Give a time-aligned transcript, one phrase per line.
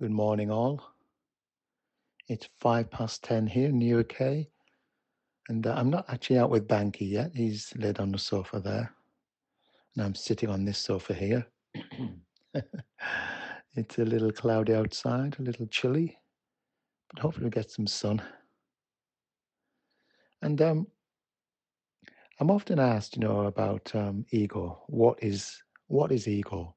[0.00, 0.80] Good morning, all.
[2.26, 4.46] It's five past ten here in the UK,
[5.50, 7.32] and uh, I'm not actually out with Bankei yet.
[7.34, 8.94] He's laid on the sofa there,
[9.94, 11.46] and I'm sitting on this sofa here.
[13.76, 16.16] it's a little cloudy outside, a little chilly,
[17.12, 18.22] but hopefully we get some sun.
[20.40, 20.86] And um,
[22.40, 24.82] I'm often asked, you know, about um, ego.
[24.86, 26.74] What is what is ego?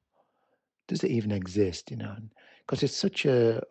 [0.88, 1.90] Does it even exist?
[1.90, 2.16] You know,
[2.66, 3.62] because it's such a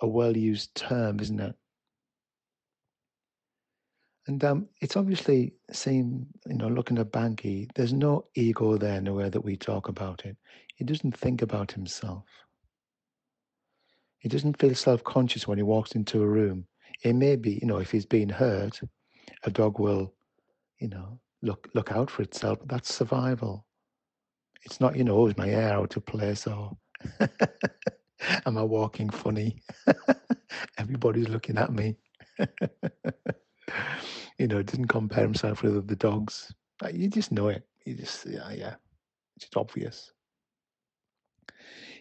[0.00, 1.54] a well used term, isn't it?
[4.26, 9.28] And um, it's obviously same, you know, looking at Bankei, there's no ego there way
[9.28, 10.36] that we talk about it.
[10.74, 12.24] He doesn't think about himself.
[14.18, 16.66] He doesn't feel self-conscious when he walks into a room.
[17.04, 18.80] It may be, you know, if he's being hurt,
[19.44, 20.12] a dog will,
[20.80, 22.58] you know, look look out for itself.
[22.58, 23.64] But that's survival.
[24.64, 26.76] It's not, you know, oh, is my hair out of place or
[28.46, 29.62] am I walking funny?
[30.78, 31.96] Everybody's looking at me.
[34.38, 36.52] you know, didn't compare himself with the dogs.
[36.92, 37.66] You just know it.
[37.84, 38.74] You just, yeah, yeah.
[39.36, 40.12] It's just obvious.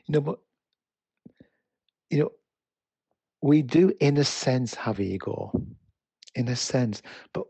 [0.05, 0.39] You know, but,
[2.09, 2.31] you know,
[3.41, 5.51] we do, in a sense, have ego,
[6.35, 7.01] in a sense,
[7.33, 7.45] but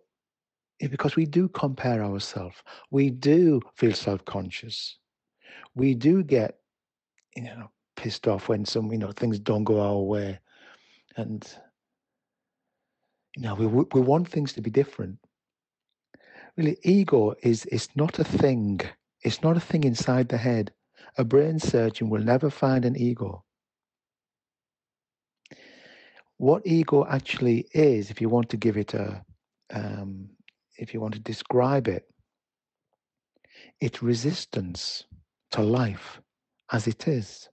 [0.79, 2.57] because we do compare ourselves,
[2.91, 4.97] we do feel self conscious,
[5.73, 6.59] we do get,
[7.35, 10.39] you know, pissed off when some, you know, things don't go our way.
[11.17, 11.47] And
[13.35, 15.17] you know, we we want things to be different.
[16.57, 18.81] Really, ego is is not a thing.
[19.21, 20.71] It's not a thing inside the head.
[21.17, 23.43] A brain surgeon will never find an ego.
[26.37, 29.23] What ego actually is, if you want to give it a,
[29.73, 30.29] um,
[30.77, 32.05] if you want to describe it,
[33.79, 35.05] it's resistance
[35.51, 36.21] to life
[36.71, 37.49] as it is.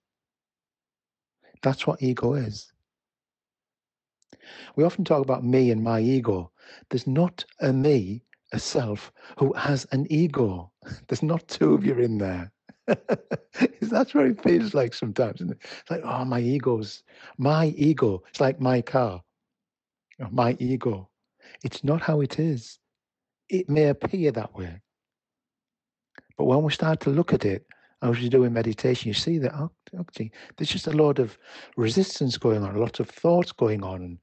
[1.62, 2.72] That's what ego is.
[4.76, 6.50] We often talk about me and my ego.
[6.90, 10.72] There's not a me, a self, who has an ego.
[11.08, 12.52] There's not two of you in there.
[13.80, 15.40] That's what it feels like sometimes.
[15.40, 15.50] It?
[15.50, 17.02] It's like, oh, my ego's
[17.38, 18.22] my ego.
[18.28, 19.22] It's like my car,
[20.20, 21.08] oh, my ego.
[21.62, 22.78] It's not how it is.
[23.48, 24.80] It may appear that way.
[26.36, 27.66] But when we start to look at it,
[28.02, 29.70] as you do in meditation, you see that, oh,
[30.00, 31.38] okay, there's just a lot of
[31.76, 34.18] resistance going on, a lot of thoughts going on, and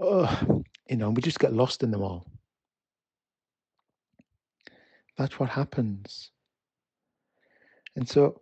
[0.00, 2.26] oh, you know, we just get lost in them all.
[5.18, 6.30] That's what happens.
[7.94, 8.40] And so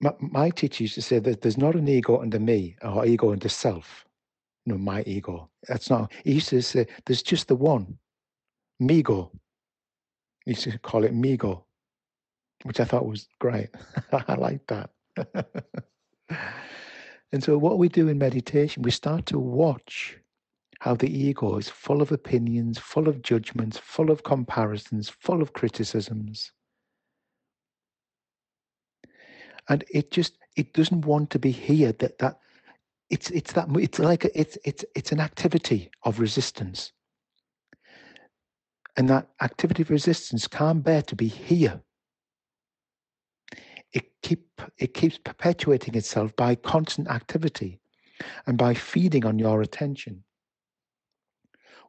[0.00, 3.32] my, my teacher used to say that there's not an ego under me or ego
[3.32, 4.04] under self.
[4.66, 5.50] You know, my ego.
[5.66, 7.98] That's not, he used to say there's just the one,
[8.80, 9.30] migo.
[10.44, 11.63] He used to call it migo,
[12.64, 13.70] which I thought was great.
[14.12, 14.90] I like that.
[17.34, 20.16] And so, what we do in meditation, we start to watch
[20.78, 25.52] how the ego is full of opinions, full of judgments, full of comparisons, full of
[25.52, 26.52] criticisms.
[29.68, 31.90] And it just it doesn't want to be here.
[31.90, 32.38] That that
[33.10, 36.92] it's it's that it's like a, it's it's it's an activity of resistance.
[38.96, 41.82] And that activity of resistance can't bear to be here
[43.94, 47.80] it keep it keeps perpetuating itself by constant activity
[48.46, 50.22] and by feeding on your attention.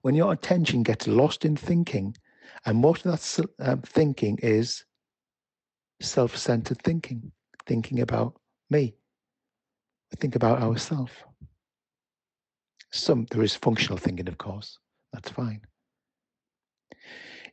[0.02, 2.16] When your attention gets lost in thinking
[2.66, 4.86] and most of that um, thinking is
[6.02, 7.32] self-centered thinking
[7.66, 8.40] thinking about
[8.70, 8.94] me
[10.18, 11.12] think about ourselves
[12.92, 14.78] some there is functional thinking of course
[15.12, 15.62] that's fine.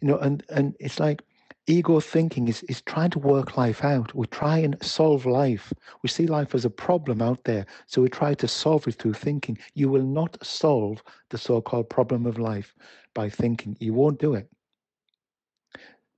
[0.01, 1.23] You know and and it's like
[1.67, 4.15] ego thinking is, is trying to work life out.
[4.15, 5.73] We try and solve life.
[6.03, 9.15] We see life as a problem out there, so we try to solve it through
[9.15, 9.59] thinking.
[9.75, 12.75] You will not solve the so called problem of life
[13.15, 13.77] by thinking.
[13.81, 14.49] You won't do it.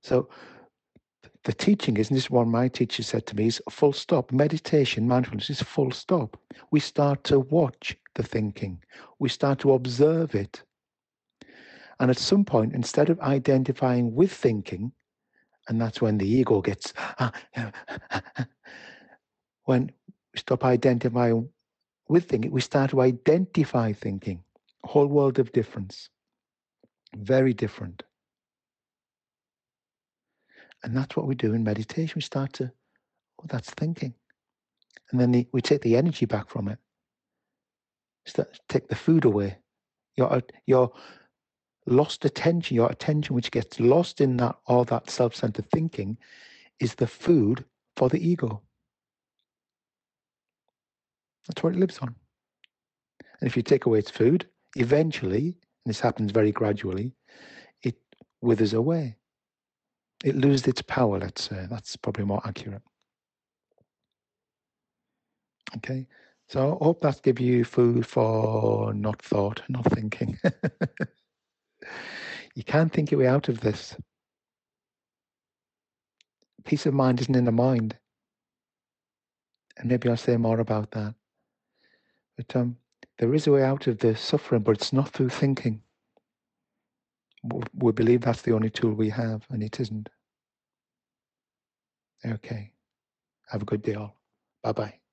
[0.01, 0.29] So,
[1.43, 4.31] the teaching is, and this is what my teacher said to me, is full stop.
[4.31, 6.37] Meditation, mindfulness is full stop.
[6.71, 8.81] We start to watch the thinking,
[9.19, 10.63] we start to observe it.
[11.99, 14.91] And at some point, instead of identifying with thinking,
[15.67, 17.31] and that's when the ego gets, ah,
[19.63, 19.91] when
[20.33, 21.49] we stop identifying
[22.07, 24.43] with thinking, we start to identify thinking.
[24.83, 26.09] Whole world of difference.
[27.15, 28.03] Very different.
[30.83, 32.13] And that's what we do in meditation.
[32.15, 32.71] We start to,
[33.41, 34.13] oh, that's thinking.
[35.11, 36.77] And then the, we take the energy back from it.
[38.27, 39.57] Start, take the food away.
[40.15, 40.91] Your, your
[41.85, 46.17] lost attention, your attention which gets lost in that all that self-centered thinking
[46.79, 47.65] is the food
[47.95, 48.61] for the ego.
[51.47, 52.15] That's what it lives on.
[53.39, 57.13] And if you take away its food, eventually, and this happens very gradually,
[57.83, 57.95] it
[58.41, 59.17] withers away.
[60.23, 61.67] It loses its power, let's say.
[61.69, 62.81] That's probably more accurate.
[65.77, 66.07] Okay,
[66.47, 70.39] so I hope that give you food for not thought, not thinking.
[72.55, 73.95] you can't think your way out of this.
[76.63, 77.95] Peace of mind isn't in the mind.
[79.77, 81.13] And maybe I'll say more about that.
[82.37, 82.77] But um,
[83.19, 85.81] there is a way out of the suffering, but it's not through thinking.
[87.75, 90.09] We believe that's the only tool we have, and it isn't.
[92.25, 92.71] Okay.
[93.49, 94.15] Have a good day, all.
[94.63, 95.04] Bye bye.